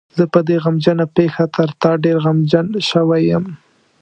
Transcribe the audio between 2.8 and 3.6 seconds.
شوی یم.